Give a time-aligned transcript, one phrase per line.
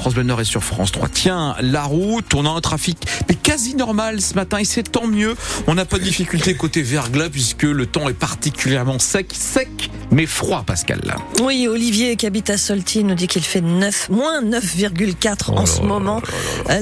[0.00, 1.10] France Bleu Nord sur France 3.
[1.10, 2.96] Tiens, la route, on a un trafic
[3.28, 5.36] mais quasi normal ce matin et c'est tant mieux.
[5.66, 10.26] On n'a pas de difficulté côté verglas puisque le temps est particulièrement sec, sec mais
[10.26, 11.00] froid, Pascal.
[11.42, 15.82] Oui, Olivier qui habite à Solti nous dit qu'il fait 9, moins 9,4 en ce
[15.82, 16.20] moment.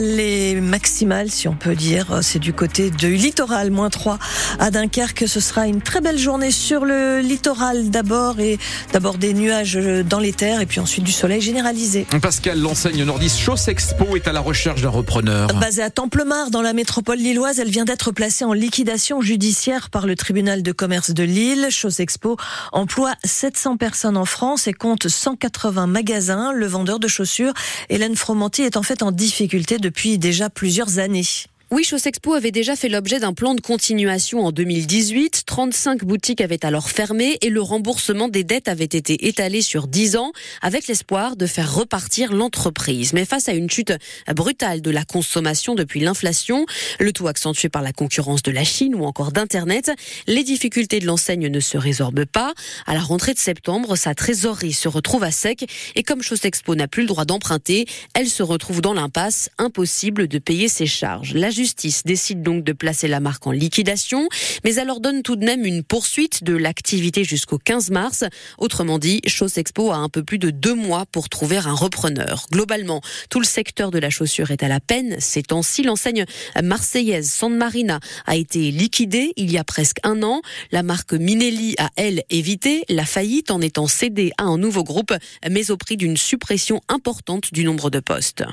[0.01, 4.19] Les maximales, si on peut dire, c'est du côté du littoral, moins 3
[4.59, 5.25] à Dunkerque.
[5.27, 8.59] Ce sera une très belle journée sur le littoral d'abord et
[8.93, 12.07] d'abord des nuages dans les terres et puis ensuite du soleil généralisé.
[12.23, 15.49] Pascal, l'enseigne nordiste Chausse Expo est à la recherche d'un repreneur.
[15.55, 20.07] Basée à Templemar, dans la métropole lilloise, elle vient d'être placée en liquidation judiciaire par
[20.07, 21.69] le tribunal de commerce de Lille.
[21.71, 22.37] Chausse Expo
[22.73, 26.53] emploie 700 personnes en France et compte 180 magasins.
[26.53, 27.55] Le vendeur de chaussures,
[27.89, 31.25] Hélène Fromanti, est en fait en difficulté depuis déjà plusieurs années.
[31.71, 35.43] Oui, Expo avait déjà fait l'objet d'un plan de continuation en 2018.
[35.45, 40.17] 35 boutiques avaient alors fermé et le remboursement des dettes avait été étalé sur 10
[40.17, 40.33] ans
[40.63, 43.13] avec l'espoir de faire repartir l'entreprise.
[43.13, 43.93] Mais face à une chute
[44.35, 46.65] brutale de la consommation depuis l'inflation,
[47.01, 49.91] le tout accentué par la concurrence de la Chine ou encore d'Internet,
[50.27, 52.55] les difficultés de l'enseigne ne se résorbent pas.
[52.87, 55.67] À la rentrée de septembre, sa trésorerie se retrouve à sec
[55.97, 60.39] et comme Expo n'a plus le droit d'emprunter, elle se retrouve dans l'impasse, impossible de
[60.39, 64.29] payer ses charges justice décide donc de placer la marque en liquidation,
[64.63, 68.23] mais elle ordonne tout de même une poursuite de l'activité jusqu'au 15 mars.
[68.59, 72.47] Autrement dit, Chausse Expo a un peu plus de deux mois pour trouver un repreneur.
[72.53, 75.17] Globalement, tout le secteur de la chaussure est à la peine.
[75.19, 76.27] Ces temps-ci, l'enseigne
[76.63, 80.43] marseillaise San Marina a été liquidée il y a presque un an.
[80.71, 85.13] La marque Minelli a, elle, évité la faillite en étant cédée à un nouveau groupe,
[85.51, 88.45] mais au prix d'une suppression importante du nombre de postes.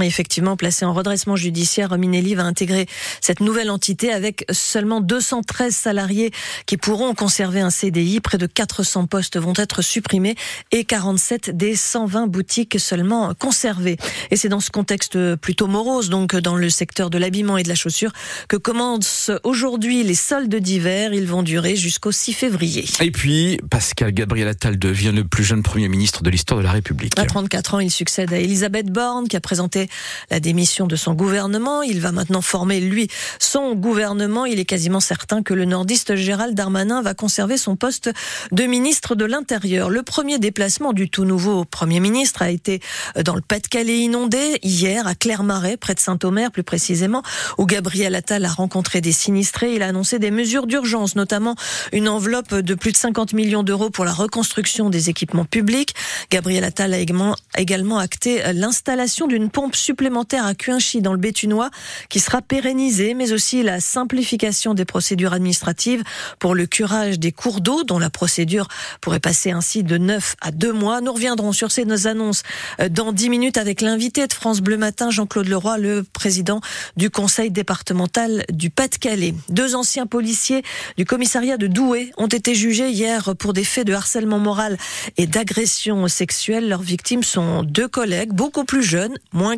[0.00, 2.86] Effectivement, placé en redressement judiciaire, Minelli va intégrer
[3.20, 6.30] cette nouvelle entité avec seulement 213 salariés
[6.64, 8.20] qui pourront conserver un CDI.
[8.20, 10.34] Près de 400 postes vont être supprimés
[10.70, 13.98] et 47 des 120 boutiques seulement conservées.
[14.30, 17.68] Et c'est dans ce contexte plutôt morose, donc dans le secteur de l'habillement et de
[17.68, 18.12] la chaussure,
[18.48, 21.12] que commencent aujourd'hui les soldes d'hiver.
[21.12, 22.86] Ils vont durer jusqu'au 6 février.
[23.02, 26.72] Et puis, Pascal Gabriel Attal devient le plus jeune Premier ministre de l'histoire de la
[26.72, 27.18] République.
[27.18, 29.81] À 34 ans, il succède à Elisabeth Borne qui a présenté
[30.30, 31.82] la démission de son gouvernement.
[31.82, 34.46] Il va maintenant former, lui, son gouvernement.
[34.46, 38.10] Il est quasiment certain que le nordiste Gérald Darmanin va conserver son poste
[38.50, 39.90] de ministre de l'Intérieur.
[39.90, 42.80] Le premier déplacement du tout nouveau Premier ministre a été
[43.24, 47.22] dans le Pas-de-Calais inondé, hier à Clermarais, près de Saint-Omer plus précisément,
[47.58, 49.74] où Gabriel Attal a rencontré des sinistrés.
[49.74, 51.54] Il a annoncé des mesures d'urgence, notamment
[51.92, 55.94] une enveloppe de plus de 50 millions d'euros pour la reconstruction des équipements publics.
[56.30, 61.70] Gabriel Attal a également acté l'installation d'une pompe supplémentaire à Cuinchy dans le Bétunois
[62.08, 66.02] qui sera pérennisé, mais aussi la simplification des procédures administratives
[66.38, 68.68] pour le curage des cours d'eau dont la procédure
[69.00, 71.00] pourrait passer ainsi de 9 à 2 mois.
[71.00, 72.42] Nous reviendrons sur ces annonces
[72.80, 76.60] euh, dans 10 minutes avec l'invité de France Bleu Matin, Jean-Claude Leroy, le président
[76.96, 79.34] du conseil départemental du Pas-de-Calais.
[79.48, 80.62] Deux anciens policiers
[80.96, 84.76] du commissariat de Douai ont été jugés hier pour des faits de harcèlement moral
[85.16, 86.68] et d'agression sexuelle.
[86.68, 89.56] Leurs victimes sont deux collègues, beaucoup plus jeunes, moins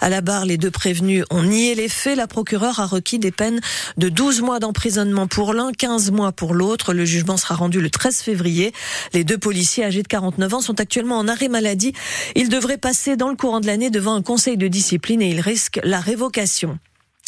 [0.00, 2.16] À la barre, les deux prévenus ont nié les faits.
[2.16, 3.60] La procureure a requis des peines
[3.96, 6.92] de 12 mois d'emprisonnement pour l'un, 15 mois pour l'autre.
[6.92, 8.72] Le jugement sera rendu le 13 février.
[9.12, 11.92] Les deux policiers âgés de 49 ans sont actuellement en arrêt maladie.
[12.34, 15.40] Ils devraient passer dans le courant de l'année devant un conseil de discipline et ils
[15.40, 16.78] risquent la révocation.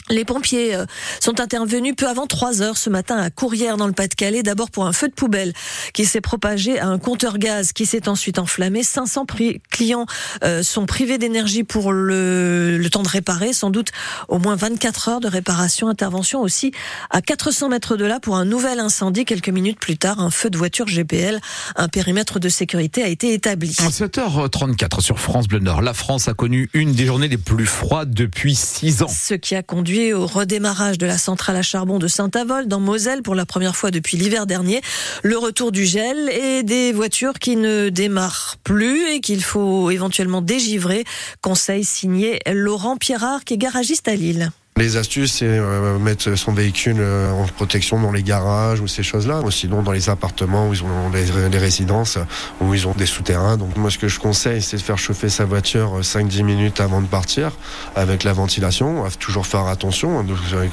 [0.08, 0.86] Les pompiers euh,
[1.20, 4.86] sont intervenus peu avant 3 heures ce matin à Courrières dans le Pas-de-Calais, d'abord pour
[4.86, 5.52] un feu de poubelle
[5.94, 8.84] qui s'est propagé à un compteur gaz qui s'est ensuite enflammé.
[8.84, 9.26] 500
[9.68, 10.06] clients
[10.44, 13.90] euh, sont privés d'énergie pour le, le, temps de réparer, sans doute
[14.28, 15.88] au moins 24 heures de réparation.
[15.88, 16.70] Intervention aussi
[17.10, 19.24] à 400 mètres de là pour un nouvel incendie.
[19.24, 21.40] Quelques minutes plus tard, un feu de voiture GPL,
[21.74, 23.74] un périmètre de sécurité a été établi.
[23.78, 27.66] À 7h34 sur France Bleu Nord, la France a connu une des journées les plus
[27.66, 29.08] froides depuis 6 ans.
[29.08, 33.22] Ce qui a conduit au redémarrage de la centrale à charbon de Saint-Avold dans Moselle
[33.22, 34.82] pour la première fois depuis l'hiver dernier.
[35.22, 40.42] Le retour du gel et des voitures qui ne démarrent plus et qu'il faut éventuellement
[40.42, 41.04] dégivrer.
[41.40, 44.50] Conseil signé Laurent Pierrard qui est garagiste à Lille.
[44.78, 49.02] Les astuces, c'est euh, mettre son véhicule euh, en protection dans les garages ou ces
[49.02, 49.40] choses-là.
[49.40, 52.18] Ou sinon, dans les appartements où ils ont des, résidences,
[52.60, 53.56] où ils ont des souterrains.
[53.56, 56.80] Donc, moi, ce que je conseille, c'est de faire chauffer sa voiture 5-10 euh, minutes
[56.82, 57.52] avant de partir
[57.94, 59.04] avec la ventilation.
[59.18, 60.26] toujours faire attention hein,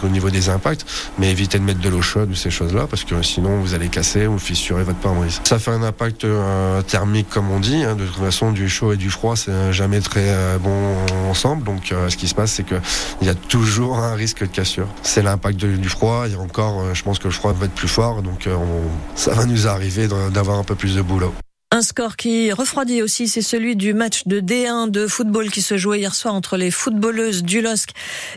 [0.04, 0.86] au niveau des impacts,
[1.18, 3.88] mais éviter de mettre de l'eau chaude ou ces choses-là parce que sinon, vous allez
[3.88, 5.40] casser ou fissurer votre pare-brise.
[5.46, 6.28] Ça fait un impact
[6.88, 7.86] thermique, comme on dit.
[7.86, 7.96] Hein.
[7.96, 10.98] De toute façon, du chaud et du froid, c'est jamais très bon
[11.30, 11.64] ensemble.
[11.64, 12.82] Donc, ce qui se passe, c'est qu'il
[13.22, 14.88] y a toujours un risque de cassure.
[15.02, 16.26] C'est l'impact du froid.
[16.26, 18.58] A encore, euh, je pense que le froid va être plus fort, donc euh,
[19.16, 21.34] ça va nous arriver d'avoir un peu plus de boulot.
[21.76, 25.76] Un score qui refroidit aussi, c'est celui du match de D1 de football qui se
[25.76, 27.90] jouait hier soir entre les footballeuses du LOSC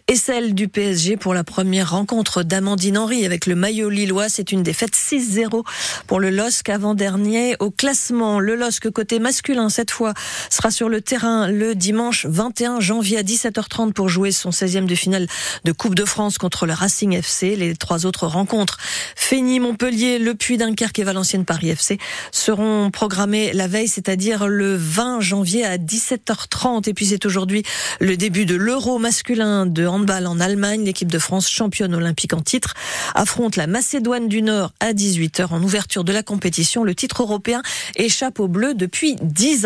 [0.09, 4.31] et celles du PSG pour la première rencontre d'Amandine Henry avec le maillot lillois.
[4.31, 5.67] C'est une défaite 6-0
[6.07, 8.41] pour le LOSC avant-dernier au classement.
[8.41, 10.15] Le LOSC côté masculin cette fois
[10.49, 14.95] sera sur le terrain le dimanche 21 janvier à 17h30 pour jouer son 16e de
[14.95, 15.27] finale
[15.65, 17.55] de Coupe de France contre le Racing FC.
[17.55, 18.79] Les trois autres rencontres,
[19.15, 21.99] Fény, Montpellier, Le Puy, Dunkerque et Valenciennes Paris FC
[22.33, 26.89] seront programmées la veille, c'est-à-dire le 20 janvier à 17h30.
[26.89, 27.63] Et puis c'est aujourd'hui
[28.01, 30.85] le début de l'Euro masculin de handball en Allemagne.
[30.85, 32.75] L'équipe de France, championne olympique en titre,
[33.15, 36.85] affronte la Macédoine du Nord à 18h en ouverture de la compétition.
[36.85, 37.63] Le titre européen
[37.97, 39.63] échappe au bleu depuis 10 ans.